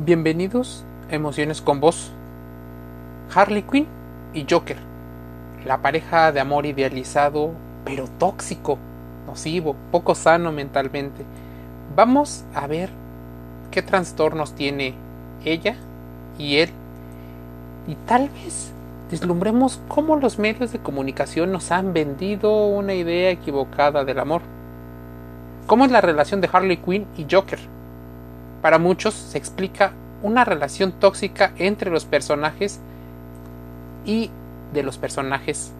Bienvenidos 0.00 0.84
a 1.10 1.16
Emociones 1.16 1.60
con 1.60 1.80
Vos. 1.80 2.12
Harley 3.34 3.62
Quinn 3.62 3.88
y 4.32 4.46
Joker. 4.48 4.76
La 5.66 5.82
pareja 5.82 6.30
de 6.30 6.38
amor 6.38 6.66
idealizado, 6.66 7.50
pero 7.84 8.04
tóxico, 8.16 8.78
nocivo, 9.26 9.74
poco 9.90 10.14
sano 10.14 10.52
mentalmente. 10.52 11.24
Vamos 11.96 12.44
a 12.54 12.68
ver 12.68 12.90
qué 13.72 13.82
trastornos 13.82 14.54
tiene 14.54 14.94
ella 15.44 15.74
y 16.38 16.58
él. 16.58 16.70
Y 17.88 17.96
tal 18.06 18.28
vez 18.28 18.70
deslumbremos 19.10 19.80
cómo 19.88 20.14
los 20.14 20.38
medios 20.38 20.70
de 20.70 20.78
comunicación 20.78 21.50
nos 21.50 21.72
han 21.72 21.92
vendido 21.92 22.66
una 22.68 22.94
idea 22.94 23.30
equivocada 23.30 24.04
del 24.04 24.20
amor. 24.20 24.42
¿Cómo 25.66 25.84
es 25.84 25.90
la 25.90 26.00
relación 26.00 26.40
de 26.40 26.48
Harley 26.52 26.76
Quinn 26.76 27.04
y 27.16 27.26
Joker? 27.28 27.58
Para 28.62 28.78
muchos 28.78 29.14
se 29.14 29.38
explica 29.38 29.92
una 30.22 30.44
relación 30.44 30.92
tóxica 30.92 31.52
entre 31.58 31.90
los 31.90 32.04
personajes 32.04 32.80
y 34.04 34.30
de 34.72 34.82
los 34.82 34.98
personajes, 34.98 35.72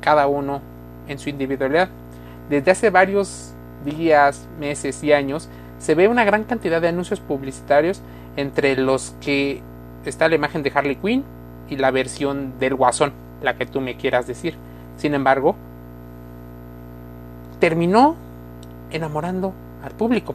cada 0.00 0.26
uno 0.26 0.62
en 1.08 1.18
su 1.18 1.28
individualidad. 1.28 1.88
Desde 2.48 2.70
hace 2.70 2.90
varios 2.90 3.52
días, 3.84 4.48
meses 4.58 5.02
y 5.04 5.12
años 5.12 5.48
se 5.78 5.94
ve 5.94 6.08
una 6.08 6.24
gran 6.24 6.44
cantidad 6.44 6.80
de 6.80 6.88
anuncios 6.88 7.20
publicitarios 7.20 8.00
entre 8.36 8.76
los 8.76 9.14
que 9.20 9.62
está 10.04 10.28
la 10.28 10.34
imagen 10.34 10.62
de 10.62 10.72
Harley 10.74 10.96
Quinn 10.96 11.24
y 11.68 11.76
la 11.76 11.90
versión 11.90 12.58
del 12.58 12.74
Guasón, 12.74 13.12
la 13.42 13.56
que 13.56 13.66
tú 13.66 13.80
me 13.80 13.96
quieras 13.96 14.26
decir. 14.26 14.54
Sin 14.96 15.14
embargo, 15.14 15.54
terminó 17.60 18.16
enamorando 18.90 19.52
al 19.84 19.92
público. 19.92 20.34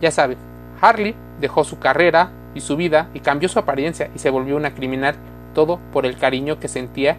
Ya 0.00 0.10
saben, 0.10 0.38
Harley 0.80 1.14
dejó 1.40 1.64
su 1.64 1.78
carrera 1.78 2.30
y 2.54 2.60
su 2.60 2.76
vida 2.76 3.08
y 3.14 3.20
cambió 3.20 3.48
su 3.48 3.58
apariencia 3.58 4.10
y 4.14 4.18
se 4.18 4.30
volvió 4.30 4.56
una 4.56 4.74
criminal, 4.74 5.16
todo 5.54 5.78
por 5.92 6.06
el 6.06 6.16
cariño 6.16 6.58
que 6.58 6.68
sentía 6.68 7.16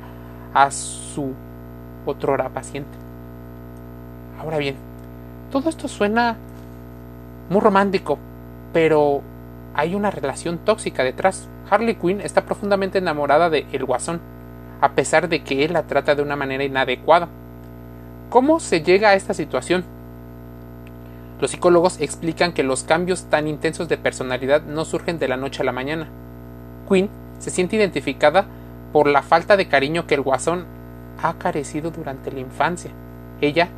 a 0.53 0.71
su 0.71 1.33
otrora 2.05 2.49
paciente. 2.49 2.97
Ahora 4.39 4.58
bien, 4.58 4.75
todo 5.52 5.69
esto 5.69 5.88
suena 5.88 6.38
muy 7.49 7.59
romántico, 7.59 8.17
pero 8.71 9.21
hay 9.73 9.95
una 9.95 10.11
relación 10.11 10.59
tóxica 10.59 11.03
detrás. 11.03 11.47
Harley 11.69 11.95
Quinn 11.95 12.21
está 12.21 12.45
profundamente 12.45 12.97
enamorada 12.97 13.49
de 13.49 13.66
El 13.71 13.86
Guasón, 13.86 14.21
a 14.81 14.91
pesar 14.91 15.27
de 15.27 15.43
que 15.43 15.66
él 15.66 15.73
la 15.73 15.83
trata 15.83 16.16
de 16.16 16.21
una 16.21 16.36
manera 16.36 16.64
inadecuada. 16.64 17.27
¿Cómo 18.30 18.59
se 18.59 18.81
llega 18.81 19.09
a 19.09 19.16
esta 19.16 19.33
situación? 19.33 19.83
Los 21.39 21.51
psicólogos 21.51 22.01
explican 22.01 22.51
que 22.51 22.63
los 22.63 22.83
cambios 22.83 23.25
tan 23.25 23.47
intensos 23.47 23.87
de 23.87 23.97
personalidad 23.97 24.61
no 24.63 24.83
surgen 24.83 25.19
de 25.19 25.29
la 25.29 25.37
noche 25.37 25.61
a 25.61 25.65
la 25.65 25.71
mañana. 25.71 26.09
Quinn 26.89 27.09
se 27.39 27.49
siente 27.49 27.77
identificada 27.77 28.45
por 28.91 29.07
la 29.07 29.21
falta 29.21 29.55
de 29.55 29.67
cariño 29.67 30.05
que 30.05 30.15
el 30.15 30.21
guasón 30.21 30.65
ha 31.21 31.33
carecido 31.35 31.91
durante 31.91 32.31
la 32.31 32.39
infancia. 32.39 32.91
Ella 33.39 33.69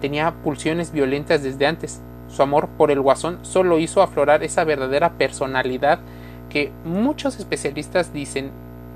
tenía 0.00 0.32
pulsiones 0.42 0.92
violentas 0.92 1.42
desde 1.42 1.66
antes. 1.66 2.00
Su 2.28 2.42
amor 2.42 2.68
por 2.78 2.90
el 2.90 3.00
guasón 3.00 3.40
solo 3.42 3.78
hizo 3.78 4.02
aflorar 4.02 4.42
esa 4.42 4.64
verdadera 4.64 5.10
personalidad 5.12 5.98
que 6.48 6.72
muchos 6.84 7.38
especialistas 7.38 8.12
dicen 8.12 8.50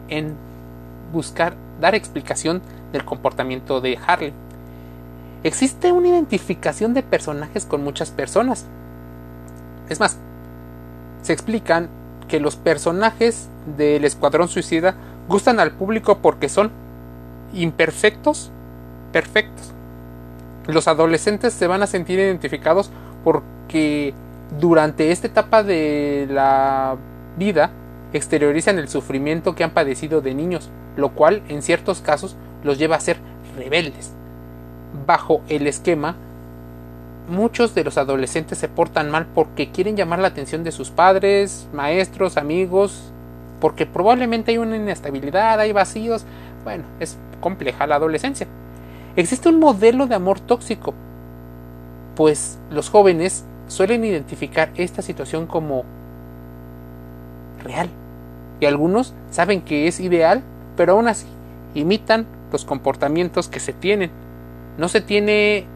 en 0.09 0.35
buscar 1.13 1.55
dar 1.81 1.95
explicación 1.95 2.63
del 2.93 3.05
comportamiento 3.05 3.81
de 3.81 3.99
Harley. 4.07 4.33
Existe 5.45 5.93
una 5.93 6.09
identificación 6.09 6.95
de 6.95 7.03
personajes 7.03 7.67
con 7.67 7.85
muchas 7.85 8.11
personas. 8.11 8.65
Es 9.91 10.01
más, 10.01 10.17
se 11.21 11.35
explican 11.35 11.91
que 12.29 12.41
los 12.41 12.57
personajes 12.57 13.51
del 13.77 14.07
Escuadrón 14.07 14.49
Suicida 14.49 14.95
gustan 15.29 15.61
al 15.61 15.73
público 15.73 16.21
porque 16.23 16.49
son 16.49 16.71
imperfectos, 17.53 18.51
perfectos. 19.13 19.75
Los 20.67 20.89
adolescentes 20.89 21.53
se 21.53 21.67
van 21.67 21.83
a 21.83 21.87
sentir 21.87 22.19
identificados 22.19 22.91
porque 23.23 24.15
durante 24.59 25.13
esta 25.13 25.27
etapa 25.27 25.63
de 25.63 26.27
la 26.31 26.97
vida 27.37 27.71
exteriorizan 28.15 28.79
el 28.79 28.89
sufrimiento 28.89 29.55
que 29.55 29.65
han 29.65 29.73
padecido 29.73 30.23
de 30.23 30.33
niños, 30.33 30.71
lo 30.97 31.11
cual 31.11 31.43
en 31.51 31.61
ciertos 31.61 32.01
casos 32.01 32.35
los 32.63 32.79
lleva 32.79 32.97
a 32.97 33.01
ser 33.01 33.19
rebeldes 33.59 34.15
bajo 35.07 35.43
el 35.49 35.67
esquema, 35.67 36.17
muchos 37.29 37.75
de 37.75 37.85
los 37.85 37.99
adolescentes 37.99 38.59
se 38.59 38.69
portan 38.69 39.11
mal 39.11 39.27
porque 39.35 39.71
quieren 39.71 39.97
llamar 39.97 40.19
la 40.19 40.29
atención 40.29 40.65
de 40.65 40.73
sus 40.73 40.91
padres, 40.91 41.69
maestros, 41.73 42.37
amigos, 42.37 43.13
porque 43.61 43.87
probablemente 43.87 44.53
hay 44.53 44.59
una 44.59 44.77
inestabilidad, 44.77 45.59
hay 45.59 45.73
vacíos. 45.73 46.25
Bueno, 46.65 46.85
es 47.01 47.17
compleja 47.41 47.87
la 47.87 47.97
adolescencia. 47.97 48.47
Existe 49.17 49.49
un 49.49 49.61
modelo 49.61 50.07
de 50.07 50.15
amor 50.15 50.41
tóxico, 50.41 50.95
pues 52.17 52.59
los 52.71 52.91
jóvenes 52.91 53.45
suelen 53.69 54.05
identificar 54.05 54.71
esta 54.77 55.03
situación 55.03 55.47
como 55.47 55.85
real. 57.63 57.89
Y 58.61 58.67
algunos 58.67 59.15
saben 59.31 59.63
que 59.63 59.89
es 59.89 60.01
ideal, 60.01 60.43
pero 60.77 60.93
aún 60.93 61.09
así 61.09 61.27
imitan 61.75 62.27
los 62.53 62.65
comportamientos 62.65 63.49
que 63.49 63.61
se 63.61 63.73
tienen. 63.73 64.11
No 64.79 64.89
se 64.89 65.01
tiene 65.01 65.67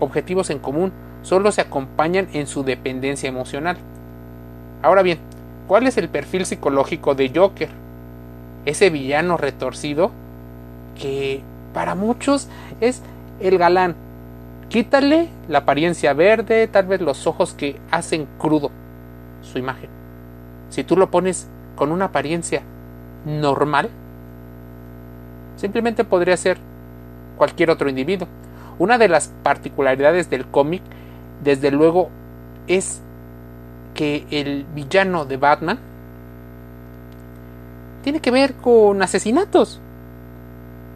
objetivos 0.00 0.50
en 0.50 0.58
común, 0.58 0.92
solo 1.22 1.52
se 1.52 1.60
acompañan 1.60 2.28
en 2.32 2.46
su 2.46 2.64
dependencia 2.64 3.28
emocional. 3.28 3.76
Ahora 4.82 5.02
bien, 5.02 5.18
¿cuál 5.66 5.86
es 5.86 5.98
el 5.98 6.08
perfil 6.08 6.46
psicológico 6.46 7.14
de 7.14 7.32
Joker? 7.34 7.68
Ese 8.64 8.90
villano 8.90 9.36
retorcido 9.36 10.10
que 11.00 11.42
para 11.72 11.94
muchos 11.94 12.48
es 12.80 13.02
el 13.40 13.58
galán. 13.58 13.94
Quítale 14.68 15.28
la 15.48 15.58
apariencia 15.58 16.12
verde, 16.12 16.66
tal 16.66 16.86
vez 16.86 17.00
los 17.00 17.26
ojos 17.26 17.54
que 17.54 17.80
hacen 17.90 18.26
crudo 18.38 18.70
su 19.42 19.58
imagen. 19.58 19.88
Si 20.68 20.84
tú 20.84 20.96
lo 20.96 21.10
pones 21.10 21.48
con 21.76 21.92
una 21.92 22.06
apariencia 22.06 22.62
normal, 23.24 23.88
simplemente 25.56 26.04
podría 26.04 26.36
ser 26.36 26.58
cualquier 27.38 27.70
otro 27.70 27.88
individuo. 27.88 28.28
Una 28.78 28.98
de 28.98 29.08
las 29.08 29.32
particularidades 29.42 30.28
del 30.28 30.46
cómic, 30.46 30.82
desde 31.42 31.70
luego, 31.70 32.10
es 32.66 33.00
que 33.94 34.26
el 34.30 34.64
villano 34.74 35.24
de 35.24 35.38
Batman 35.38 35.78
tiene 38.02 38.20
que 38.20 38.30
ver 38.30 38.54
con 38.54 39.02
asesinatos. 39.02 39.80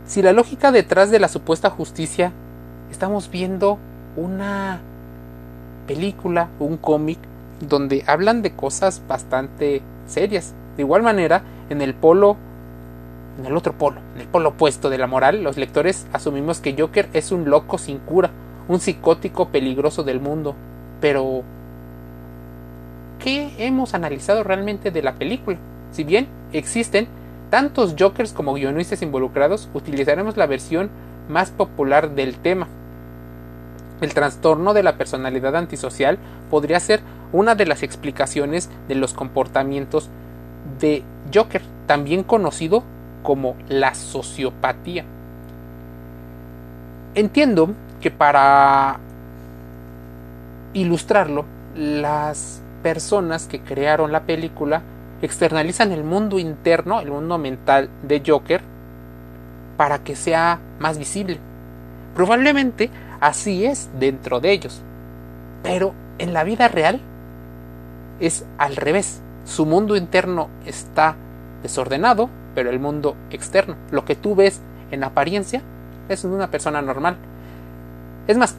Si 0.06 0.22
la 0.22 0.32
lógica 0.32 0.72
detrás 0.72 1.10
de 1.10 1.18
la 1.18 1.28
supuesta 1.28 1.70
justicia, 1.70 2.32
estamos 2.90 3.30
viendo 3.30 3.78
una 4.16 4.80
película, 5.86 6.48
un 6.58 6.76
cómic, 6.76 7.18
donde 7.60 8.04
hablan 8.06 8.42
de 8.42 8.52
cosas 8.52 9.02
bastante 9.08 9.82
serias. 10.06 10.54
De 10.76 10.82
igual 10.82 11.02
manera, 11.02 11.42
en 11.70 11.80
el 11.82 11.94
polo 11.94 12.36
en 13.38 13.46
el 13.46 13.56
otro 13.56 13.72
polo, 13.72 14.00
en 14.14 14.22
el 14.22 14.28
polo 14.28 14.50
opuesto 14.50 14.90
de 14.90 14.98
la 14.98 15.06
moral, 15.06 15.42
los 15.42 15.56
lectores 15.56 16.06
asumimos 16.12 16.60
que 16.60 16.76
Joker 16.78 17.08
es 17.12 17.32
un 17.32 17.48
loco 17.48 17.78
sin 17.78 17.98
cura, 17.98 18.30
un 18.68 18.80
psicótico 18.80 19.48
peligroso 19.48 20.02
del 20.02 20.20
mundo. 20.20 20.54
Pero, 21.00 21.42
¿qué 23.18 23.54
hemos 23.58 23.94
analizado 23.94 24.44
realmente 24.44 24.90
de 24.90 25.02
la 25.02 25.14
película? 25.14 25.58
Si 25.92 26.04
bien 26.04 26.28
existen 26.52 27.08
tantos 27.50 27.94
Jokers 27.98 28.32
como 28.32 28.54
guionistas 28.54 29.02
involucrados, 29.02 29.68
utilizaremos 29.74 30.36
la 30.36 30.46
versión 30.46 30.90
más 31.28 31.50
popular 31.50 32.14
del 32.14 32.36
tema. 32.36 32.68
El 34.00 34.14
trastorno 34.14 34.74
de 34.74 34.82
la 34.82 34.96
personalidad 34.96 35.54
antisocial 35.56 36.18
podría 36.50 36.80
ser 36.80 37.00
una 37.32 37.54
de 37.54 37.66
las 37.66 37.82
explicaciones 37.82 38.68
de 38.88 38.94
los 38.94 39.14
comportamientos 39.14 40.08
de 40.80 41.02
Joker, 41.32 41.62
también 41.86 42.24
conocido 42.24 42.82
como 43.22 43.56
la 43.68 43.94
sociopatía. 43.94 45.04
Entiendo 47.14 47.70
que 48.00 48.10
para 48.10 48.98
ilustrarlo, 50.72 51.44
las 51.76 52.60
personas 52.82 53.46
que 53.46 53.60
crearon 53.60 54.12
la 54.12 54.22
película 54.22 54.82
externalizan 55.22 55.92
el 55.92 56.04
mundo 56.04 56.38
interno, 56.38 57.00
el 57.00 57.10
mundo 57.10 57.38
mental 57.38 57.88
de 58.02 58.22
Joker, 58.26 58.60
para 59.76 59.98
que 59.98 60.16
sea 60.16 60.58
más 60.78 60.98
visible. 60.98 61.38
Probablemente 62.14 62.90
así 63.20 63.64
es 63.64 63.88
dentro 63.98 64.40
de 64.40 64.52
ellos. 64.52 64.82
Pero 65.62 65.94
en 66.18 66.32
la 66.32 66.44
vida 66.44 66.68
real 66.68 67.00
es 68.20 68.44
al 68.58 68.76
revés. 68.76 69.20
Su 69.44 69.66
mundo 69.66 69.96
interno 69.96 70.48
está 70.66 71.16
desordenado, 71.62 72.28
pero 72.54 72.70
el 72.70 72.78
mundo 72.78 73.16
externo, 73.30 73.76
lo 73.90 74.04
que 74.04 74.14
tú 74.14 74.34
ves 74.34 74.60
en 74.90 75.04
apariencia, 75.04 75.62
es 76.08 76.24
una 76.24 76.50
persona 76.50 76.82
normal. 76.82 77.16
Es 78.26 78.36
más, 78.36 78.56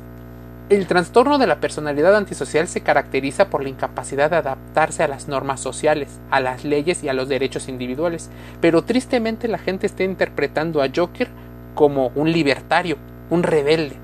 El 0.70 0.88
trastorno 0.88 1.38
de 1.40 1.46
la 1.46 1.60
personalidad 1.60 2.16
antisocial 2.16 2.70
se 2.70 2.82
caracteriza 2.82 3.50
por 3.50 3.62
la 3.62 3.70
incapacidad 3.70 4.30
de 4.30 4.38
adaptarse 4.38 5.04
a 5.04 5.10
las 5.10 5.28
normas 5.28 5.60
sociales, 5.60 6.20
a 6.32 6.40
las 6.40 6.64
leyes 6.64 7.04
y 7.04 7.10
a 7.10 7.14
los 7.14 7.28
derechos 7.28 7.68
individuales, 7.68 8.30
pero 8.62 8.84
tristemente 8.84 9.50
la 9.50 9.58
gente 9.58 9.86
está 9.86 10.04
interpretando 10.04 10.82
a 10.82 10.88
Joker 10.94 11.28
como 11.76 12.12
un 12.16 12.32
libertario, 12.32 12.96
un 13.30 13.44
rebelde. 13.44 13.98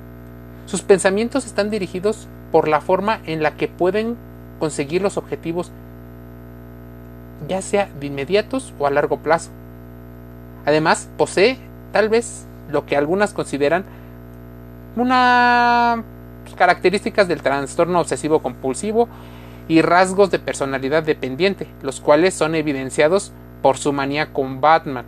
Sus 0.66 0.82
pensamientos 0.82 1.46
están 1.46 1.70
dirigidos 1.70 2.28
por 2.52 2.68
la 2.68 2.82
forma 2.82 3.22
en 3.26 3.42
la 3.42 3.56
que 3.56 3.70
pueden 3.70 4.18
conseguir 4.60 5.02
los 5.02 5.16
objetivos, 5.16 5.72
ya 7.48 7.62
sea 7.62 7.90
de 8.00 8.08
inmediatos 8.08 8.74
o 8.78 8.86
a 8.86 8.92
largo 8.92 9.18
plazo. 9.18 9.50
Además, 10.66 11.10
posee 11.18 11.58
tal 11.92 12.10
vez 12.10 12.46
lo 12.70 12.86
que 12.86 12.96
algunas 12.96 13.34
consideran 13.34 13.86
una 14.96 16.04
características 16.56 17.28
del 17.28 17.42
trastorno 17.42 18.00
obsesivo 18.00 18.42
compulsivo 18.42 19.08
y 19.68 19.82
rasgos 19.82 20.32
de 20.32 20.40
personalidad 20.40 21.04
dependiente, 21.04 21.68
los 21.82 22.02
cuales 22.02 22.34
son 22.34 22.56
evidenciados 22.56 23.32
por 23.62 23.78
su 23.78 23.94
manía 23.94 24.34
con 24.34 24.62
Batman. 24.62 25.06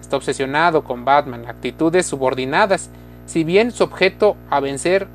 Está 0.00 0.16
obsesionado 0.16 0.84
con 0.84 1.04
Batman, 1.04 1.46
actitudes 1.46 2.06
subordinadas. 2.06 2.90
Si 3.26 3.44
bien 3.44 3.70
su 3.70 3.84
objeto 3.84 4.36
a 4.50 4.60
vencer 4.60 5.08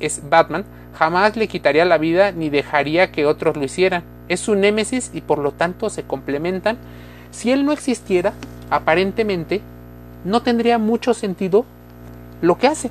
es 0.00 0.28
Batman, 0.28 0.64
jamás 0.98 1.36
le 1.36 1.48
quitaría 1.48 1.84
la 1.84 1.98
vida 1.98 2.32
ni 2.32 2.50
dejaría 2.50 3.12
que 3.12 3.26
otros 3.26 3.56
lo 3.56 3.64
hicieran. 3.64 4.02
Es 4.28 4.40
su 4.40 4.56
némesis 4.56 5.10
y 5.14 5.20
por 5.20 5.38
lo 5.38 5.52
tanto 5.52 5.90
se 5.90 6.02
complementan. 6.02 6.76
Si 7.30 7.52
él 7.52 7.64
no 7.64 7.72
existiera, 7.72 8.32
aparentemente, 8.74 9.60
no 10.24 10.42
tendría 10.42 10.78
mucho 10.78 11.14
sentido 11.14 11.64
lo 12.42 12.58
que 12.58 12.66
hace. 12.66 12.90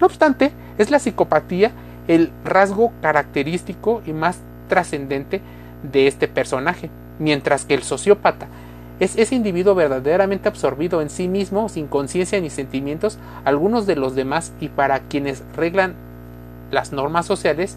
No 0.00 0.06
obstante, 0.06 0.52
es 0.78 0.90
la 0.90 0.98
psicopatía 0.98 1.72
el 2.08 2.30
rasgo 2.44 2.92
característico 3.00 4.02
y 4.06 4.12
más 4.12 4.38
trascendente 4.68 5.40
de 5.82 6.06
este 6.06 6.28
personaje, 6.28 6.90
mientras 7.18 7.64
que 7.64 7.74
el 7.74 7.82
sociópata 7.82 8.48
es 9.00 9.16
ese 9.16 9.34
individuo 9.34 9.74
verdaderamente 9.74 10.48
absorbido 10.48 11.02
en 11.02 11.10
sí 11.10 11.26
mismo, 11.26 11.68
sin 11.68 11.88
conciencia 11.88 12.40
ni 12.40 12.50
sentimientos, 12.50 13.18
algunos 13.44 13.86
de 13.86 13.96
los 13.96 14.14
demás 14.14 14.52
y 14.60 14.68
para 14.68 15.00
quienes 15.00 15.42
reglan 15.56 15.94
las 16.70 16.92
normas 16.92 17.26
sociales, 17.26 17.76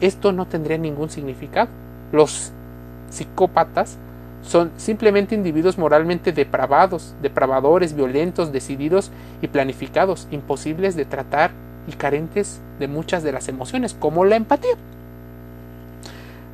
esto 0.00 0.32
no 0.32 0.46
tendría 0.46 0.76
ningún 0.76 1.08
significado. 1.08 1.68
Los 2.12 2.52
psicópatas 3.10 3.96
son 4.44 4.70
simplemente 4.76 5.34
individuos 5.34 5.78
moralmente 5.78 6.32
depravados, 6.32 7.14
depravadores, 7.22 7.96
violentos, 7.96 8.52
decididos 8.52 9.10
y 9.40 9.48
planificados, 9.48 10.28
imposibles 10.30 10.96
de 10.96 11.06
tratar 11.06 11.50
y 11.86 11.92
carentes 11.92 12.60
de 12.78 12.88
muchas 12.88 13.22
de 13.22 13.32
las 13.32 13.48
emociones, 13.48 13.94
como 13.98 14.24
la 14.24 14.36
empatía. 14.36 14.74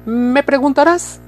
Me 0.06 0.42
preguntarás, 0.42 1.20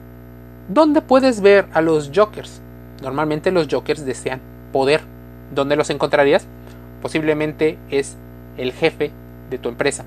¿dónde 0.69 1.03
puedes 1.03 1.41
ver 1.41 1.67
a 1.73 1.81
los 1.81 2.11
jokers? 2.15 2.61
Normalmente 3.03 3.51
los 3.51 3.67
jokers 3.69 4.07
desean 4.07 4.41
poder. 4.73 5.03
¿Dónde 5.55 5.77
los 5.77 5.91
encontrarías? 5.91 6.47
Posiblemente 7.03 7.77
es 7.91 8.17
el 8.57 8.73
jefe 8.73 9.11
de 9.51 9.59
tu 9.59 9.69
empresa. 9.69 10.05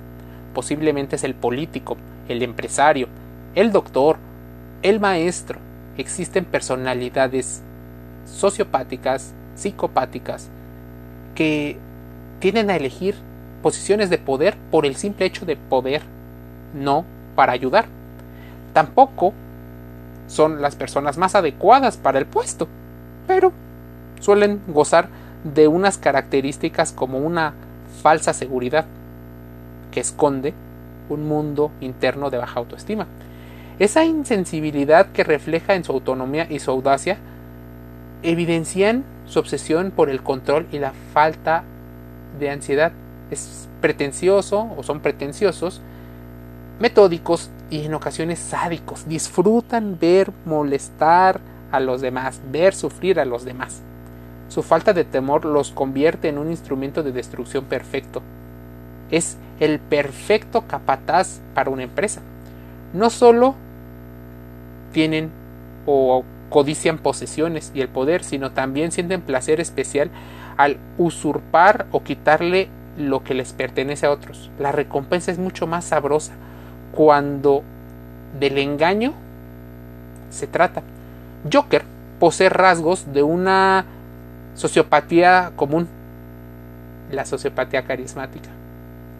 Posiblemente 0.53 1.17
es 1.17 1.23
el 1.25 1.35
político, 1.35 1.97
el 2.29 2.41
empresario, 2.41 3.07
el 3.53 3.71
doctor, 3.71 4.17
el 4.81 4.99
maestro. 4.99 5.59
Existen 5.97 6.45
personalidades 6.45 7.61
sociopáticas, 8.25 9.33
psicopáticas, 9.55 10.49
que 11.35 11.77
tienen 12.39 12.69
a 12.69 12.75
elegir 12.75 13.15
posiciones 13.61 14.09
de 14.09 14.17
poder 14.17 14.57
por 14.71 14.85
el 14.85 14.95
simple 14.95 15.25
hecho 15.25 15.45
de 15.45 15.55
poder, 15.55 16.01
no 16.73 17.05
para 17.35 17.53
ayudar. 17.53 17.85
Tampoco 18.73 19.33
son 20.27 20.61
las 20.61 20.75
personas 20.75 21.17
más 21.17 21.35
adecuadas 21.35 21.97
para 21.97 22.19
el 22.19 22.25
puesto, 22.25 22.67
pero 23.27 23.51
suelen 24.19 24.61
gozar 24.67 25.07
de 25.43 25.67
unas 25.67 25.97
características 25.97 26.91
como 26.91 27.19
una 27.19 27.53
falsa 28.01 28.33
seguridad 28.33 28.85
que 29.91 29.99
esconde 29.99 30.53
un 31.09 31.27
mundo 31.27 31.71
interno 31.81 32.29
de 32.29 32.37
baja 32.37 32.59
autoestima. 32.59 33.07
Esa 33.77 34.05
insensibilidad 34.05 35.07
que 35.07 35.25
refleja 35.25 35.75
en 35.75 35.83
su 35.83 35.91
autonomía 35.91 36.47
y 36.49 36.59
su 36.59 36.71
audacia 36.71 37.17
evidencian 38.23 39.03
su 39.25 39.39
obsesión 39.39 39.91
por 39.91 40.09
el 40.09 40.23
control 40.23 40.67
y 40.71 40.79
la 40.79 40.93
falta 41.13 41.63
de 42.39 42.49
ansiedad 42.49 42.93
es 43.31 43.67
pretencioso 43.81 44.69
o 44.77 44.83
son 44.83 45.01
pretenciosos, 45.01 45.81
metódicos 46.79 47.49
y 47.69 47.83
en 47.83 47.93
ocasiones 47.93 48.39
sádicos. 48.39 49.07
Disfrutan 49.07 49.97
ver 49.99 50.31
molestar 50.45 51.41
a 51.71 51.79
los 51.81 51.99
demás, 51.99 52.39
ver 52.51 52.73
sufrir 52.73 53.19
a 53.19 53.25
los 53.25 53.43
demás. 53.43 53.81
Su 54.47 54.63
falta 54.63 54.93
de 54.93 55.03
temor 55.03 55.43
los 55.43 55.71
convierte 55.71 56.29
en 56.29 56.37
un 56.37 56.49
instrumento 56.49 57.03
de 57.03 57.11
destrucción 57.11 57.65
perfecto. 57.65 58.21
Es 59.11 59.37
el 59.59 59.79
perfecto 59.79 60.65
capataz 60.67 61.41
para 61.53 61.69
una 61.71 61.83
empresa. 61.83 62.21
No 62.93 63.09
solo 63.09 63.55
tienen 64.95 65.29
o 65.85 66.23
codician 66.49 66.99
posesiones 66.99 67.69
y 67.75 67.81
el 67.81 67.89
poder, 67.89 68.23
sino 68.23 68.51
también 68.51 68.93
sienten 68.93 69.19
placer 69.19 69.59
especial 69.59 70.09
al 70.55 70.77
usurpar 70.97 71.85
o 71.91 72.01
quitarle 72.01 72.69
lo 72.97 73.21
que 73.21 73.33
les 73.33 73.51
pertenece 73.51 74.05
a 74.05 74.11
otros. 74.11 74.49
La 74.57 74.71
recompensa 74.71 75.33
es 75.33 75.37
mucho 75.37 75.67
más 75.67 75.83
sabrosa 75.83 76.31
cuando 76.93 77.61
del 78.39 78.57
engaño 78.57 79.11
se 80.29 80.47
trata. 80.47 80.81
Joker 81.51 81.83
posee 82.17 82.47
rasgos 82.47 83.11
de 83.11 83.21
una 83.21 83.83
sociopatía 84.53 85.51
común, 85.57 85.89
la 87.11 87.25
sociopatía 87.25 87.83
carismática. 87.83 88.47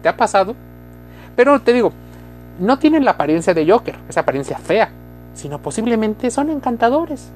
¿Te 0.02 0.08
ha 0.08 0.16
pasado? 0.16 0.56
Pero 1.36 1.60
te 1.60 1.74
digo, 1.74 1.92
no 2.58 2.78
tienen 2.78 3.04
la 3.04 3.10
apariencia 3.10 3.52
de 3.52 3.70
Joker, 3.70 3.96
esa 4.08 4.20
apariencia 4.20 4.56
fea, 4.56 4.88
sino 5.36 5.60
posiblemente 5.60 6.30
son 6.30 6.50
encantadores. 6.50 7.28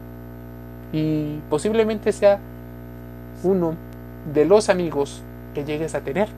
Y 0.93 1.39
posiblemente 1.49 2.11
sea 2.13 2.41
uno 3.45 3.75
de 4.33 4.45
los 4.45 4.69
amigos 4.69 5.23
que 5.55 5.65
llegues 5.65 5.95
a 5.95 6.01
tener. 6.01 6.29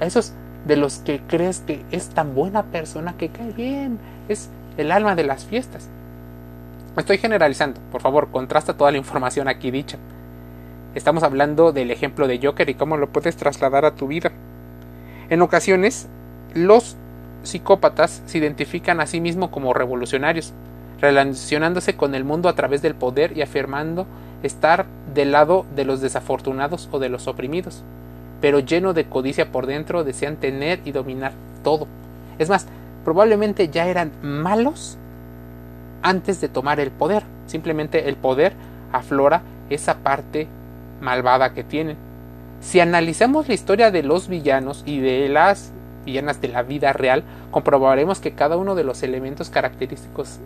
A 0.00 0.06
esos 0.06 0.32
de 0.66 0.76
los 0.76 0.98
que 0.98 1.20
crees 1.26 1.60
que 1.60 1.82
es 1.90 2.08
tan 2.08 2.34
buena 2.34 2.64
persona 2.64 3.14
que 3.16 3.28
cae 3.30 3.52
bien, 3.52 3.98
es 4.28 4.50
el 4.76 4.92
alma 4.92 5.14
de 5.14 5.24
las 5.24 5.44
fiestas. 5.44 5.88
Estoy 6.96 7.18
generalizando, 7.18 7.80
por 7.92 8.00
favor, 8.00 8.28
contrasta 8.30 8.76
toda 8.76 8.90
la 8.90 8.98
información 8.98 9.48
aquí 9.48 9.70
dicha. 9.70 9.98
Estamos 10.94 11.22
hablando 11.22 11.72
del 11.72 11.90
ejemplo 11.90 12.26
de 12.26 12.40
Joker 12.42 12.68
y 12.68 12.74
cómo 12.74 12.96
lo 12.96 13.08
puedes 13.08 13.36
trasladar 13.36 13.84
a 13.84 13.94
tu 13.94 14.08
vida. 14.08 14.32
En 15.28 15.42
ocasiones, 15.42 16.08
los 16.54 16.96
psicópatas 17.48 18.22
se 18.26 18.38
identifican 18.38 19.00
a 19.00 19.06
sí 19.06 19.20
mismos 19.20 19.50
como 19.50 19.74
revolucionarios, 19.74 20.52
relacionándose 21.00 21.96
con 21.96 22.14
el 22.14 22.24
mundo 22.24 22.48
a 22.48 22.54
través 22.54 22.82
del 22.82 22.94
poder 22.94 23.36
y 23.36 23.42
afirmando 23.42 24.06
estar 24.42 24.86
del 25.14 25.32
lado 25.32 25.66
de 25.74 25.84
los 25.84 26.00
desafortunados 26.00 26.88
o 26.92 26.98
de 26.98 27.08
los 27.08 27.26
oprimidos 27.26 27.82
pero 28.40 28.60
lleno 28.60 28.92
de 28.92 29.06
codicia 29.06 29.50
por 29.50 29.66
dentro, 29.66 30.04
desean 30.04 30.36
tener 30.36 30.80
y 30.84 30.92
dominar 30.92 31.32
todo. 31.62 31.86
Es 32.38 32.48
más, 32.48 32.66
probablemente 33.04 33.68
ya 33.68 33.86
eran 33.86 34.12
malos 34.22 34.98
antes 36.02 36.40
de 36.40 36.48
tomar 36.48 36.80
el 36.80 36.90
poder. 36.90 37.22
Simplemente 37.46 38.08
el 38.08 38.16
poder 38.16 38.52
aflora 38.92 39.42
esa 39.70 39.98
parte 39.98 40.48
malvada 41.00 41.54
que 41.54 41.64
tienen. 41.64 41.96
Si 42.60 42.80
analizamos 42.80 43.48
la 43.48 43.54
historia 43.54 43.90
de 43.90 44.02
los 44.02 44.28
villanos 44.28 44.82
y 44.86 45.00
de 45.00 45.28
las 45.28 45.72
villanas 46.06 46.40
de 46.40 46.48
la 46.48 46.62
vida 46.62 46.94
real, 46.94 47.24
comprobaremos 47.50 48.20
que 48.20 48.32
cada 48.32 48.56
uno 48.56 48.74
de 48.74 48.84
los 48.84 49.02
elementos 49.02 49.50
característicos 49.50 50.38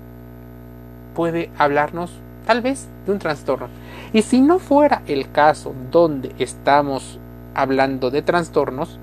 puede 1.15 1.51
hablarnos 1.57 2.11
tal 2.47 2.63
vez 2.63 2.89
de 3.07 3.13
un 3.13 3.19
trastorno. 3.21 3.69
Y 4.13 4.23
si 4.23 4.41
no 4.41 4.59
fuera 4.59 5.03
el 5.07 5.31
caso 5.31 5.73
donde 5.93 6.35
estamos 6.39 7.21
hablando 7.55 8.11
de 8.11 8.23
trastornos, 8.23 8.99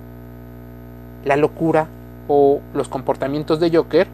la 1.23 1.37
locura 1.37 1.87
o 2.27 2.59
los 2.73 2.89
comportamientos 2.89 3.59
de 3.59 3.75
Joker 3.75 4.07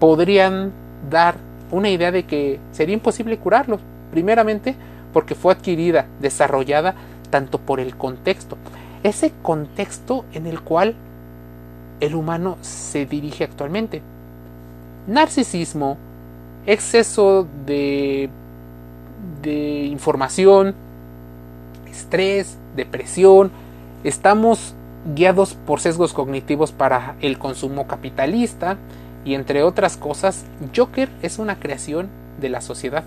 podrían 0.00 0.72
dar 1.10 1.36
una 1.70 1.90
idea 1.90 2.12
de 2.12 2.24
que 2.24 2.60
sería 2.72 2.94
imposible 2.94 3.36
curarlos. 3.38 3.80
Primeramente 4.10 4.74
porque 5.12 5.34
fue 5.34 5.52
adquirida, 5.52 6.06
desarrollada 6.20 6.94
tanto 7.30 7.58
por 7.58 7.80
el 7.80 7.96
contexto, 7.96 8.56
ese 9.02 9.32
contexto 9.42 10.24
en 10.32 10.46
el 10.46 10.60
cual 10.60 10.94
el 12.00 12.14
humano 12.14 12.56
se 12.60 13.06
dirige 13.06 13.44
actualmente. 13.44 14.02
Narcisismo, 15.06 15.96
exceso 16.66 17.46
de, 17.66 18.30
de 19.42 19.84
información, 19.84 20.74
estrés, 21.86 22.56
depresión, 22.76 23.50
estamos 24.02 24.74
guiados 25.14 25.54
por 25.54 25.80
sesgos 25.80 26.12
cognitivos 26.14 26.72
para 26.72 27.16
el 27.20 27.38
consumo 27.38 27.86
capitalista 27.86 28.78
y 29.24 29.34
entre 29.34 29.62
otras 29.62 29.96
cosas, 29.96 30.44
Joker 30.74 31.08
es 31.22 31.38
una 31.38 31.58
creación 31.58 32.08
de 32.40 32.48
la 32.48 32.60
sociedad. 32.60 33.04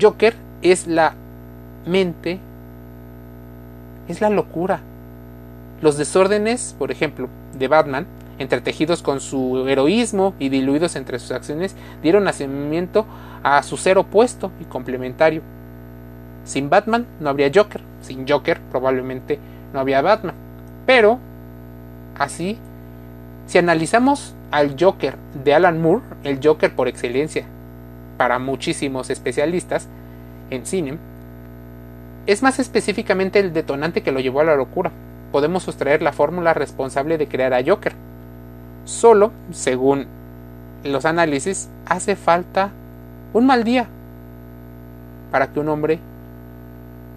Joker 0.00 0.34
es 0.62 0.86
la 0.86 1.14
mente, 1.86 2.38
es 4.08 4.20
la 4.20 4.30
locura. 4.30 4.80
Los 5.80 5.96
desórdenes, 5.96 6.74
por 6.78 6.90
ejemplo, 6.90 7.28
de 7.54 7.68
Batman, 7.68 8.06
entretejidos 8.38 9.02
con 9.02 9.20
su 9.20 9.68
heroísmo 9.68 10.34
y 10.38 10.48
diluidos 10.48 10.96
entre 10.96 11.18
sus 11.18 11.32
acciones, 11.32 11.76
dieron 12.02 12.24
nacimiento 12.24 13.06
a 13.42 13.62
su 13.62 13.76
ser 13.76 13.98
opuesto 13.98 14.50
y 14.60 14.64
complementario. 14.64 15.42
Sin 16.44 16.70
Batman 16.70 17.06
no 17.20 17.30
habría 17.30 17.50
Joker, 17.54 17.82
sin 18.00 18.28
Joker 18.28 18.60
probablemente 18.70 19.38
no 19.72 19.80
había 19.80 20.02
Batman. 20.02 20.34
Pero, 20.86 21.18
así, 22.18 22.58
si 23.46 23.58
analizamos 23.58 24.34
al 24.50 24.76
Joker 24.78 25.16
de 25.44 25.54
Alan 25.54 25.80
Moore, 25.80 26.02
el 26.24 26.40
Joker 26.42 26.74
por 26.74 26.88
excelencia 26.88 27.44
para 28.16 28.38
muchísimos 28.38 29.10
especialistas 29.10 29.88
en 30.50 30.66
cine, 30.66 30.98
es 32.26 32.42
más 32.42 32.58
específicamente 32.58 33.40
el 33.40 33.52
detonante 33.52 34.02
que 34.02 34.12
lo 34.12 34.20
llevó 34.20 34.40
a 34.40 34.44
la 34.44 34.56
locura. 34.56 34.92
Podemos 35.32 35.62
sustraer 35.62 36.02
la 36.02 36.12
fórmula 36.12 36.52
responsable 36.52 37.16
de 37.16 37.26
crear 37.26 37.54
a 37.54 37.64
Joker. 37.64 37.94
Solo, 38.84 39.32
según 39.50 40.06
los 40.84 41.06
análisis, 41.06 41.70
hace 41.86 42.16
falta 42.16 42.70
un 43.32 43.46
mal 43.46 43.64
día 43.64 43.86
para 45.30 45.48
que 45.50 45.58
un 45.58 45.70
hombre 45.70 45.98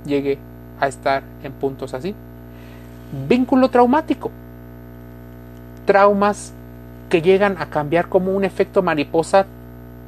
llegue 0.05 0.37
a 0.79 0.87
estar 0.87 1.23
en 1.43 1.51
puntos 1.51 1.93
así. 1.93 2.15
Vínculo 3.27 3.69
traumático. 3.69 4.31
Traumas 5.85 6.53
que 7.09 7.21
llegan 7.21 7.57
a 7.59 7.67
cambiar 7.67 8.07
como 8.07 8.33
un 8.33 8.45
efecto 8.45 8.81
mariposa 8.81 9.45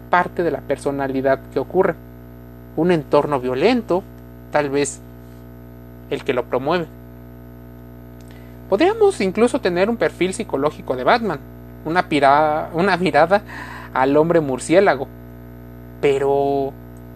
parte 0.09 0.43
de 0.43 0.51
la 0.51 0.61
personalidad 0.61 1.39
que 1.53 1.59
ocurre. 1.59 1.95
Un 2.77 2.91
entorno 2.91 3.41
violento, 3.41 4.01
tal 4.51 4.69
vez 4.69 5.01
el 6.09 6.23
que 6.23 6.33
lo 6.33 6.45
promueve. 6.45 6.87
Podríamos 8.69 9.21
incluso 9.21 9.61
tener 9.61 9.89
un 9.89 9.97
perfil 9.97 10.33
psicológico 10.33 10.95
de 10.95 11.03
Batman, 11.03 11.39
una, 11.85 12.05
una 12.73 12.97
mirada 12.97 13.41
al 13.93 14.17
hombre 14.17 14.39
murciélago. 14.41 15.07
Pero 16.01 16.73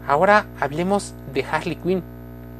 ahora 0.07 0.45
hablemos 0.59 1.13
de 1.33 1.43
Harley 1.43 1.75
Quinn. 1.75 2.03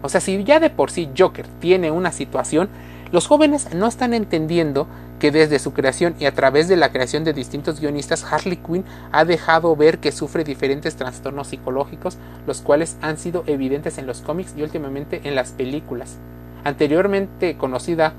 O 0.01 0.09
sea, 0.09 0.19
si 0.19 0.43
ya 0.43 0.59
de 0.59 0.69
por 0.69 0.91
sí 0.91 1.09
Joker 1.17 1.45
tiene 1.59 1.91
una 1.91 2.11
situación, 2.11 2.69
los 3.11 3.27
jóvenes 3.27 3.73
no 3.73 3.87
están 3.87 4.13
entendiendo 4.13 4.87
que 5.19 5.31
desde 5.31 5.59
su 5.59 5.73
creación 5.73 6.15
y 6.17 6.25
a 6.25 6.33
través 6.33 6.67
de 6.67 6.77
la 6.77 6.91
creación 6.91 7.23
de 7.23 7.33
distintos 7.33 7.79
guionistas, 7.79 8.23
Harley 8.23 8.57
Quinn 8.57 8.83
ha 9.11 9.23
dejado 9.23 9.75
ver 9.75 9.99
que 9.99 10.11
sufre 10.11 10.43
diferentes 10.43 10.95
trastornos 10.95 11.49
psicológicos, 11.49 12.17
los 12.47 12.61
cuales 12.61 12.97
han 13.01 13.17
sido 13.17 13.43
evidentes 13.45 13.99
en 13.99 14.07
los 14.07 14.21
cómics 14.21 14.55
y 14.57 14.63
últimamente 14.63 15.21
en 15.25 15.35
las 15.35 15.51
películas. 15.51 16.17
Anteriormente 16.63 17.55
conocida 17.55 18.13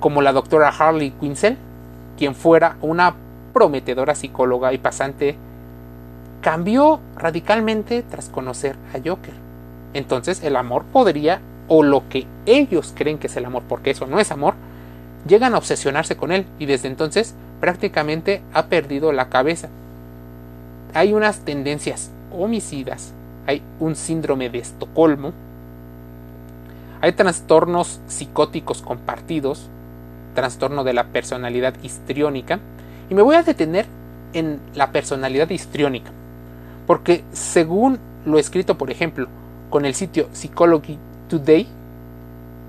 como 0.00 0.22
la 0.22 0.32
doctora 0.32 0.70
Harley 0.70 1.12
Quinzel, 1.12 1.56
quien 2.18 2.34
fuera 2.34 2.76
una 2.80 3.14
prometedora 3.52 4.14
psicóloga 4.14 4.72
y 4.72 4.78
pasante, 4.78 5.36
cambió 6.40 7.00
radicalmente 7.16 8.02
tras 8.02 8.28
conocer 8.28 8.76
a 8.94 8.98
Joker. 8.98 9.34
Entonces 9.92 10.42
el 10.42 10.56
amor 10.56 10.84
podría, 10.84 11.40
o 11.68 11.82
lo 11.82 12.08
que 12.08 12.26
ellos 12.46 12.92
creen 12.96 13.18
que 13.18 13.26
es 13.26 13.36
el 13.36 13.44
amor, 13.44 13.62
porque 13.68 13.90
eso 13.90 14.06
no 14.06 14.18
es 14.18 14.32
amor, 14.32 14.54
llegan 15.26 15.54
a 15.54 15.58
obsesionarse 15.58 16.16
con 16.16 16.32
él 16.32 16.46
y 16.58 16.66
desde 16.66 16.88
entonces 16.88 17.34
prácticamente 17.60 18.42
ha 18.54 18.66
perdido 18.66 19.12
la 19.12 19.28
cabeza. 19.28 19.68
Hay 20.94 21.12
unas 21.12 21.40
tendencias 21.40 22.10
homicidas, 22.32 23.12
hay 23.46 23.62
un 23.78 23.96
síndrome 23.96 24.48
de 24.48 24.58
Estocolmo, 24.58 25.32
hay 27.00 27.12
trastornos 27.12 28.00
psicóticos 28.08 28.82
compartidos, 28.82 29.68
trastorno 30.34 30.84
de 30.84 30.92
la 30.92 31.04
personalidad 31.04 31.74
histriónica, 31.82 32.58
y 33.08 33.14
me 33.14 33.22
voy 33.22 33.36
a 33.36 33.42
detener 33.42 33.86
en 34.32 34.60
la 34.74 34.92
personalidad 34.92 35.50
histriónica, 35.50 36.10
porque 36.86 37.24
según 37.32 37.98
lo 38.24 38.38
escrito, 38.38 38.78
por 38.78 38.90
ejemplo, 38.90 39.28
con 39.70 39.84
el 39.84 39.94
sitio 39.94 40.28
Psychology 40.32 40.98
Today, 41.28 41.66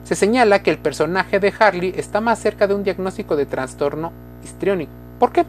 se 0.04 0.16
señala 0.16 0.64
que 0.64 0.72
el 0.72 0.78
personaje 0.78 1.40
de 1.40 1.54
Harley 1.58 1.94
está 1.96 2.22
más 2.22 2.40
cerca 2.40 2.68
de 2.68 2.74
un 2.74 2.84
diagnóstico 2.84 3.36
de 3.36 3.46
trastorno 3.46 4.12
histriónico. 4.44 4.92
¿Por 5.20 5.32
qué? 5.32 5.46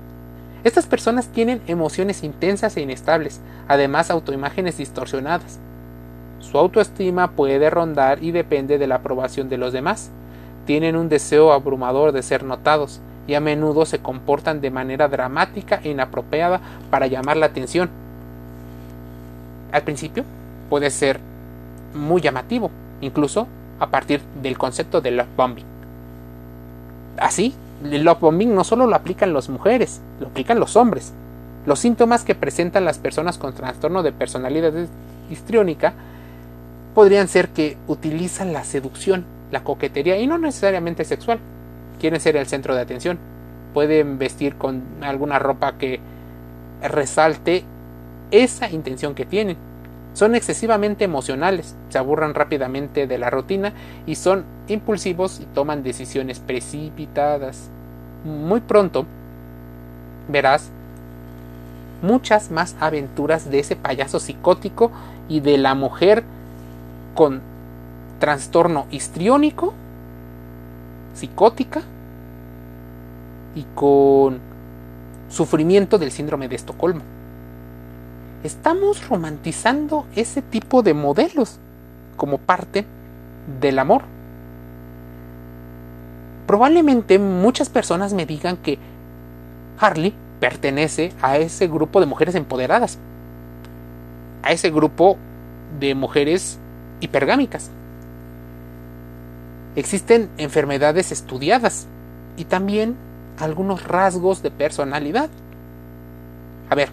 Estas 0.65 0.87
personas 0.87 1.29
tienen 1.29 1.61
emociones 1.67 2.23
intensas 2.23 2.77
e 2.77 2.83
inestables, 2.83 3.41
además 3.67 4.11
autoimágenes 4.11 4.77
distorsionadas. 4.77 5.59
Su 6.39 6.59
autoestima 6.59 7.33
puede 7.33 7.71
rondar 7.71 8.23
y 8.23 8.31
depende 8.31 8.79
de 8.79 8.87
la 8.87 8.97
aprobación 8.97 9.49
de 9.49 9.59
los 9.59 9.73
demás. 9.73 10.11
Tienen 10.67 10.97
un 10.97 11.09
deseo 11.09 11.53
abrumador 11.53 12.13
de 12.13 12.23
ser 12.23 12.45
notados 12.45 13.01
y 13.27 13.35
a 13.35 13.41
menudo 13.41 13.87
se 13.87 14.01
comportan 14.01 14.61
de 14.61 14.71
manera 14.71 15.09
dramática 15.09 15.81
e 15.83 15.91
inapropiada 15.91 16.61
para 16.91 17.07
llamar 17.07 17.37
la 17.37 17.47
atención. 17.47 17.91
Al 19.73 19.83
principio 19.83 20.25
puede 20.69 20.91
ser 20.91 21.21
muy 21.95 22.21
llamativo, 22.21 22.71
incluso 23.01 23.47
a 23.81 23.89
partir 23.89 24.21
del 24.43 24.59
concepto 24.59 25.01
de 25.01 25.11
love 25.11 25.29
bombing. 25.37 25.65
Así, 27.19 27.55
el 27.85 28.05
love 28.05 28.21
bombing 28.21 28.55
no 28.55 28.65
solo 28.65 28.87
lo 28.87 28.95
aplican 28.97 29.33
las 29.33 29.49
mujeres, 29.49 30.01
lo 30.21 30.29
aplican 30.29 30.61
los 30.61 30.77
hombres. 30.77 31.13
Los 31.67 31.79
síntomas 31.79 32.25
que 32.25 32.35
presentan 32.35 32.85
las 32.85 32.99
personas 32.99 33.39
con 33.39 33.55
trastorno 33.55 34.03
de 34.03 34.13
personalidad 34.13 34.73
histriónica 35.31 35.95
podrían 36.95 37.29
ser 37.29 37.49
que 37.49 37.77
utilizan 37.87 38.53
la 38.53 38.65
seducción, 38.65 39.25
la 39.53 39.63
coquetería 39.63 40.19
y 40.19 40.27
no 40.27 40.39
necesariamente 40.39 41.05
sexual. 41.05 41.39
Quieren 42.01 42.21
ser 42.21 42.37
el 42.37 42.47
centro 42.47 42.75
de 42.75 42.81
atención. 42.81 43.19
Pueden 43.73 44.19
vestir 44.19 44.57
con 44.57 44.83
alguna 45.03 45.39
ropa 45.39 45.79
que 45.79 46.01
resalte 46.83 47.63
esa 48.33 48.69
intención 48.71 49.15
que 49.15 49.25
tienen 49.25 49.57
son 50.15 50.35
excesivamente 50.35 51.05
emocionales, 51.05 51.75
se 51.89 51.97
aburran 51.97 52.35
rápidamente 52.35 53.07
de 53.07 53.19
la 53.19 53.31
rutina 53.31 53.73
y 54.05 54.17
son 54.17 54.45
impulsivos 54.69 55.41
y 55.41 55.47
toman 55.47 55.83
decisiones 55.83 56.39
precipitadas. 56.39 57.71
Muy 58.25 58.61
pronto 58.61 59.07
verás 60.29 60.71
muchas 62.03 62.51
más 62.51 62.77
aventuras 62.79 63.51
de 63.51 63.61
ese 63.61 63.75
payaso 63.75 64.21
psicótico 64.21 64.91
y 65.29 65.41
de 65.41 65.57
la 65.57 65.75
mujer 65.75 66.25
con 67.15 67.41
trastorno 68.23 68.87
histriónico, 68.93 69.75
psicótica 71.13 71.83
y 73.57 73.65
con 73.75 74.39
sufrimiento 75.29 75.99
del 75.99 76.13
síndrome 76.13 76.47
de 76.47 76.55
Estocolmo 76.55 77.03
estamos 78.45 79.09
romantizando 79.09 80.07
ese 80.15 80.41
tipo 80.41 80.85
de 80.85 80.95
modelos 80.95 81.59
como 82.17 82.39
parte 82.39 82.87
del 83.61 83.81
amor. 83.81 84.03
Probablemente 86.47 87.19
muchas 87.19 87.71
personas 87.71 88.15
me 88.15 88.25
digan 88.25 88.57
que 88.57 88.79
Harley 89.81 90.15
pertenece 90.39 91.13
a 91.21 91.39
ese 91.39 91.67
grupo 91.67 91.99
de 91.99 92.07
mujeres 92.07 92.37
empoderadas, 92.37 93.01
a 94.45 94.53
ese 94.53 94.71
grupo 94.71 95.17
de 95.81 95.97
mujeres 95.97 96.61
hipergámicas. 97.01 97.73
Existen 99.75 100.29
enfermedades 100.37 101.13
estudiadas 101.13 101.87
y 102.37 102.45
también 102.45 102.95
algunos 103.39 103.85
rasgos 103.85 104.43
de 104.43 104.51
personalidad. 104.51 105.31
A 106.69 106.75
ver, 106.75 106.91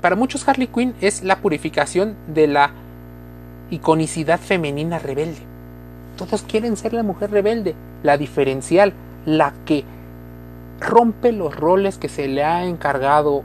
para 0.00 0.16
muchos 0.16 0.46
Harley 0.48 0.68
Quinn 0.68 0.94
es 1.00 1.22
la 1.22 1.38
purificación 1.38 2.14
de 2.28 2.46
la 2.46 2.70
iconicidad 3.70 4.38
femenina 4.38 4.98
rebelde. 4.98 5.40
Todos 6.16 6.42
quieren 6.42 6.76
ser 6.76 6.92
la 6.92 7.02
mujer 7.02 7.30
rebelde, 7.30 7.74
la 8.02 8.16
diferencial, 8.16 8.92
la 9.24 9.52
que 9.64 9.84
rompe 10.80 11.32
los 11.32 11.56
roles 11.56 11.98
que 11.98 12.08
se 12.08 12.28
le 12.28 12.44
ha 12.44 12.64
encargado 12.64 13.42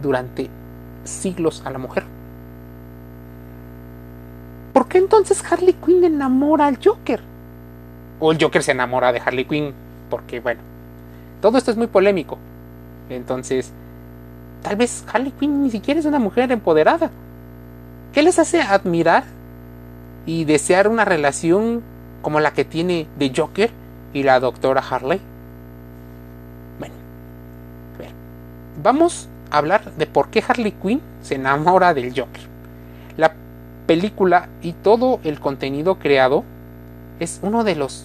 durante 0.00 0.48
siglos 1.04 1.62
a 1.64 1.70
la 1.70 1.78
mujer. 1.78 2.13
¿Por 4.74 4.88
qué 4.88 4.98
entonces 4.98 5.42
Harley 5.50 5.72
Quinn 5.72 6.04
enamora 6.04 6.66
al 6.66 6.78
Joker? 6.84 7.20
O 8.20 8.32
el 8.32 8.38
Joker 8.38 8.62
se 8.62 8.72
enamora 8.72 9.10
de 9.12 9.20
Harley 9.20 9.46
Quinn, 9.46 9.72
porque 10.10 10.40
bueno, 10.40 10.60
todo 11.40 11.56
esto 11.56 11.70
es 11.70 11.78
muy 11.78 11.86
polémico. 11.86 12.36
Entonces, 13.08 13.72
Tal 14.64 14.76
vez 14.76 15.04
Harley 15.12 15.30
Quinn 15.32 15.62
ni 15.62 15.70
siquiera 15.70 16.00
es 16.00 16.06
una 16.06 16.18
mujer 16.18 16.50
empoderada. 16.50 17.10
¿Qué 18.14 18.22
les 18.22 18.38
hace 18.38 18.62
admirar 18.62 19.24
y 20.24 20.46
desear 20.46 20.88
una 20.88 21.04
relación 21.04 21.82
como 22.22 22.40
la 22.40 22.54
que 22.54 22.64
tiene 22.64 23.06
de 23.18 23.30
Joker 23.36 23.70
y 24.14 24.22
la 24.22 24.40
doctora 24.40 24.82
Harley. 24.88 25.20
Bueno, 26.78 26.94
a 27.94 27.98
ver, 27.98 28.10
vamos 28.82 29.28
a 29.50 29.58
hablar 29.58 29.92
de 29.92 30.06
por 30.06 30.28
qué 30.28 30.42
Harley 30.46 30.72
Quinn 30.72 31.02
se 31.20 31.34
enamora 31.34 31.92
del 31.92 32.18
Joker. 32.18 32.40
La 33.18 33.34
película 33.86 34.48
y 34.62 34.72
todo 34.72 35.20
el 35.24 35.40
contenido 35.40 35.98
creado 35.98 36.44
es 37.20 37.40
uno 37.42 37.64
de 37.64 37.76
los 37.76 38.04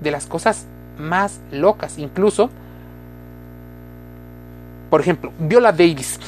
de 0.00 0.10
las 0.10 0.26
cosas 0.26 0.66
más 0.98 1.40
locas, 1.50 1.98
incluso 1.98 2.50
por 4.90 5.00
ejemplo, 5.00 5.32
Viola 5.38 5.72
Davis 5.72 6.18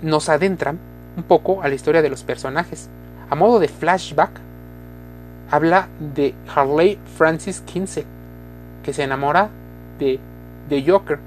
nos 0.00 0.28
adentran 0.28 0.78
un 1.16 1.22
poco 1.22 1.62
a 1.62 1.68
la 1.68 1.74
historia 1.74 2.02
de 2.02 2.10
los 2.10 2.22
personajes. 2.22 2.88
A 3.30 3.34
modo 3.34 3.58
de 3.58 3.68
flashback, 3.68 4.30
habla 5.50 5.88
de 5.98 6.34
Harley 6.54 6.98
Francis 7.16 7.60
Kinsey, 7.60 8.04
que 8.82 8.92
se 8.92 9.02
enamora 9.02 9.48
de, 9.98 10.20
de 10.68 10.84
Joker. 10.86 11.18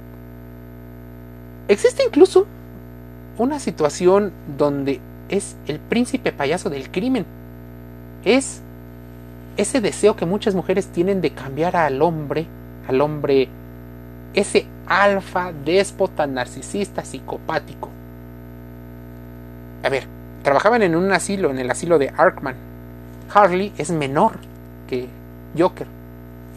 Existe 1.68 2.04
incluso 2.06 2.48
una 3.38 3.60
situación 3.60 4.32
donde 4.58 5.00
es 5.30 5.56
el 5.68 5.80
príncipe 5.80 6.32
payaso 6.32 6.70
del 6.70 6.90
crimen. 6.90 7.26
Es 8.24 8.62
ese 9.58 9.82
deseo 9.82 10.16
que 10.16 10.26
muchas 10.26 10.56
mujeres 10.56 10.88
tienen 10.88 11.22
de 11.22 11.32
cambiar 11.32 11.76
al 11.76 12.02
hombre, 12.02 12.46
al 12.88 13.02
hombre, 13.02 13.50
ese 14.34 14.66
alfa, 14.88 15.52
déspota, 15.52 16.28
narcisista, 16.28 17.04
psicopático. 17.04 17.90
A 19.84 19.90
ver, 19.90 20.04
trabajaban 20.44 20.84
en 20.84 20.96
un 20.96 21.12
asilo, 21.12 21.50
en 21.50 21.60
el 21.60 21.70
asilo 21.70 21.98
de 21.98 22.12
Arkman. 22.16 22.56
Harley 23.34 23.74
es 23.78 23.92
menor 23.92 24.34
que 24.88 25.08
Joker. 25.58 25.88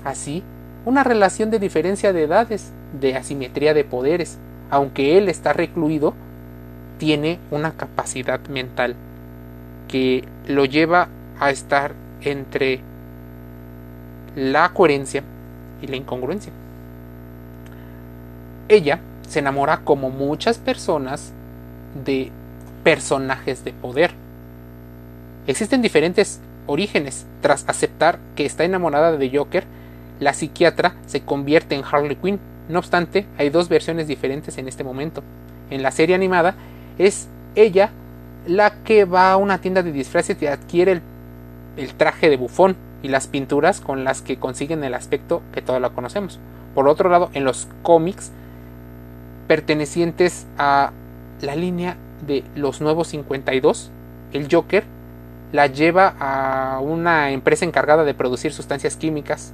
Así, 0.05 0.43
una 0.85 1.05
relación 1.05 1.51
de 1.51 1.59
diferencia 1.59 2.13
de 2.13 2.25
edades, 2.25 2.71
de 2.99 3.17
asimetría 3.17 3.75
de 3.75 3.85
poderes. 3.85 4.39
Aunque 4.71 5.19
él 5.19 5.29
está 5.29 5.53
recluido, 5.53 6.15
tiene 7.01 7.39
una 7.51 7.73
capacidad 7.73 8.41
mental 8.49 8.95
que 9.89 10.23
lo 10.47 10.67
lleva 10.67 11.09
a 11.41 11.49
estar 11.51 11.95
entre 12.21 12.81
la 14.37 14.69
coherencia 14.75 15.25
y 15.81 15.87
la 15.87 15.97
incongruencia. 15.97 16.53
Ella 18.69 19.01
se 19.27 19.39
enamora 19.39 19.79
como 19.79 20.11
muchas 20.11 20.59
personas 20.59 21.33
de 22.05 22.31
personajes 22.85 23.65
de 23.65 23.73
poder. 23.73 24.11
Existen 25.47 25.81
diferentes 25.81 26.39
orígenes. 26.67 27.25
Tras 27.41 27.65
aceptar 27.67 28.19
que 28.37 28.45
está 28.45 28.65
enamorada 28.65 29.17
de 29.17 29.35
Joker, 29.35 29.65
la 30.21 30.35
psiquiatra 30.35 30.97
se 31.07 31.23
convierte 31.23 31.75
en 31.75 31.83
Harley 31.83 32.17
Quinn. 32.17 32.39
No 32.69 32.79
obstante, 32.79 33.25
hay 33.39 33.49
dos 33.49 33.71
versiones 33.71 34.07
diferentes 34.07 34.59
en 34.59 34.69
este 34.69 34.85
momento. 34.85 35.23
En 35.71 35.83
la 35.83 35.93
serie 35.93 36.15
animada 36.15 36.55
es 36.99 37.29
ella 37.55 37.91
la 38.47 38.83
que 38.85 39.05
va 39.05 39.33
a 39.33 39.37
una 39.37 39.61
tienda 39.61 39.83
de 39.83 39.93
disfraces 39.93 40.41
y 40.41 40.47
adquiere 40.47 41.01
el, 41.77 41.95
traje 41.95 42.31
de 42.31 42.37
bufón 42.37 42.77
y 43.03 43.09
las 43.09 43.27
pinturas 43.27 43.81
con 43.81 44.05
las 44.05 44.23
que 44.23 44.39
consiguen 44.39 44.85
el 44.85 44.95
aspecto 44.95 45.43
que 45.53 45.63
todos 45.63 45.91
conocemos. 45.93 46.39
Por 46.75 46.89
otro 46.89 47.09
lado, 47.09 47.31
en 47.35 47.45
los 47.45 47.69
cómics 47.83 48.31
pertenecientes 49.49 50.47
a 50.59 50.93
la 51.41 51.57
línea 51.57 51.97
de 52.27 52.45
los 52.55 52.81
nuevos 52.81 53.09
52, 53.09 53.91
el 54.33 54.49
Joker 54.51 54.85
la 55.53 55.67
lleva 55.67 56.15
a 56.21 56.81
una 56.81 57.31
empresa 57.31 57.65
encargada 57.65 58.05
de 58.05 58.15
producir 58.15 58.53
sustancias 58.53 58.97
químicas 58.97 59.53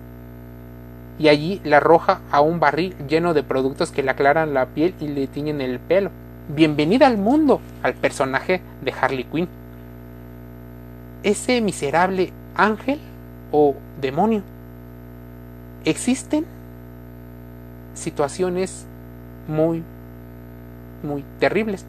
y 1.19 1.29
allí 1.29 1.61
la 1.65 1.79
arroja 1.79 2.21
a 2.31 2.41
un 2.41 2.61
barril 2.61 2.95
lleno 3.09 3.33
de 3.33 3.43
productos 3.43 3.91
que 3.91 4.03
le 4.03 4.11
aclaran 4.11 4.53
la 4.53 4.67
piel 4.67 4.95
y 5.01 5.09
le 5.09 5.27
tiñen 5.27 5.61
el 5.61 5.79
pelo. 5.79 6.11
Bienvenida 6.49 7.09
al 7.09 7.19
mundo 7.19 7.61
al 7.83 7.95
personaje 7.95 8.61
de 8.81 8.93
Harley 8.93 9.25
Quinn. 9.25 9.49
Ese 11.25 11.61
miserable 11.61 12.33
ángel 12.55 13.01
o 13.51 13.75
demonio. 14.01 14.43
Existen 15.85 16.47
situaciones 17.95 18.87
muy, 19.49 19.83
muy 21.03 21.25
terribles. 21.41 21.85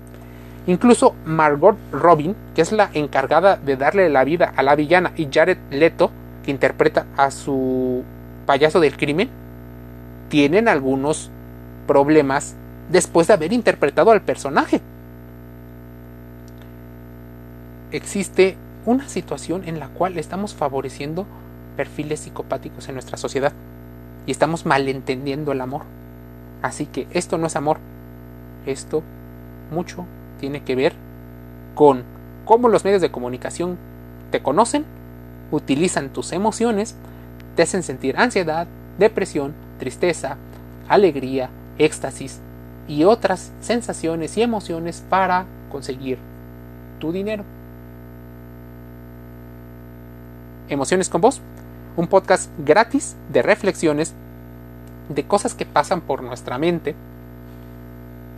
Incluso 0.65 1.13
Margot 1.23 1.77
Robin, 1.91 2.35
que 2.55 2.63
es 2.63 2.71
la 2.71 2.89
encargada 2.93 3.57
de 3.57 3.77
darle 3.77 4.09
la 4.09 4.23
vida 4.23 4.53
a 4.55 4.63
la 4.63 4.75
villana, 4.75 5.11
y 5.15 5.29
Jared 5.31 5.59
Leto, 5.69 6.09
que 6.43 6.49
interpreta 6.49 7.05
a 7.15 7.29
su 7.29 8.03
payaso 8.47 8.79
del 8.79 8.97
crimen, 8.97 9.29
tienen 10.29 10.67
algunos 10.67 11.29
problemas 11.85 12.55
después 12.89 13.27
de 13.27 13.33
haber 13.33 13.53
interpretado 13.53 14.11
al 14.11 14.21
personaje. 14.21 14.81
Existe 17.91 18.57
una 18.85 19.07
situación 19.07 19.63
en 19.65 19.79
la 19.79 19.89
cual 19.89 20.17
estamos 20.17 20.53
favoreciendo 20.53 21.25
perfiles 21.75 22.21
psicopáticos 22.21 22.87
en 22.87 22.95
nuestra 22.95 23.17
sociedad 23.17 23.53
y 24.25 24.31
estamos 24.31 24.65
malentendiendo 24.65 25.51
el 25.51 25.61
amor. 25.61 25.83
Así 26.61 26.85
que 26.85 27.07
esto 27.11 27.37
no 27.37 27.47
es 27.47 27.55
amor, 27.55 27.77
esto 28.65 29.03
mucho 29.71 30.05
tiene 30.39 30.63
que 30.63 30.75
ver 30.75 30.93
con 31.75 32.03
cómo 32.45 32.69
los 32.69 32.83
medios 32.83 33.01
de 33.01 33.11
comunicación 33.11 33.77
te 34.31 34.41
conocen, 34.41 34.85
utilizan 35.51 36.09
tus 36.09 36.31
emociones, 36.31 36.95
te 37.55 37.63
hacen 37.63 37.83
sentir 37.83 38.17
ansiedad, 38.17 38.67
depresión, 38.97 39.53
tristeza, 39.79 40.37
alegría, 40.89 41.49
éxtasis 41.77 42.41
y 42.87 43.03
otras 43.03 43.51
sensaciones 43.61 44.37
y 44.37 44.41
emociones 44.41 45.03
para 45.09 45.45
conseguir 45.69 46.17
tu 46.99 47.11
dinero. 47.11 47.43
Emociones 50.69 51.09
con 51.09 51.21
vos, 51.21 51.41
un 51.95 52.07
podcast 52.07 52.49
gratis 52.59 53.15
de 53.29 53.41
reflexiones 53.41 54.13
de 55.09 55.25
cosas 55.25 55.53
que 55.53 55.65
pasan 55.65 56.01
por 56.01 56.21
nuestra 56.23 56.57
mente 56.57 56.95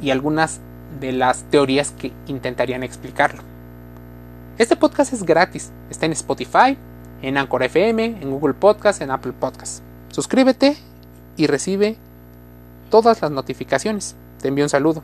y 0.01 0.11
algunas 0.11 0.59
de 0.99 1.11
las 1.11 1.43
teorías 1.43 1.91
que 1.91 2.11
intentarían 2.27 2.83
explicarlo. 2.83 3.41
Este 4.57 4.75
podcast 4.75 5.13
es 5.13 5.23
gratis, 5.23 5.71
está 5.89 6.05
en 6.05 6.11
Spotify, 6.13 6.77
en 7.21 7.37
Anchor 7.37 7.63
FM, 7.63 8.17
en 8.21 8.29
Google 8.29 8.53
Podcast, 8.53 9.01
en 9.01 9.11
Apple 9.11 9.33
Podcast. 9.33 9.81
Suscríbete 10.09 10.77
y 11.37 11.47
recibe 11.47 11.97
todas 12.89 13.21
las 13.21 13.31
notificaciones. 13.31 14.15
Te 14.41 14.47
envío 14.47 14.65
un 14.65 14.69
saludo. 14.69 15.03